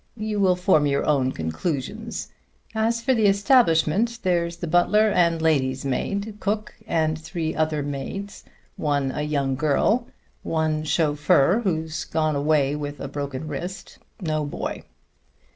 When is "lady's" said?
5.39-5.85